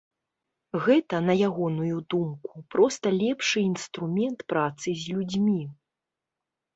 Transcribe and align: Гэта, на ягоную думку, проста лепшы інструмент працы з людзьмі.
Гэта, 0.85 1.17
на 1.25 1.33
ягоную 1.49 1.97
думку, 2.13 2.53
проста 2.75 3.05
лепшы 3.21 3.59
інструмент 3.71 4.39
працы 4.55 4.89
з 5.03 5.15
людзьмі. 5.17 5.59